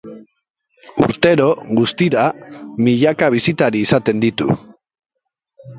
[1.07, 1.45] Urtero,
[1.81, 2.25] guztira,
[2.89, 4.53] milaka bisitari izaten ditu.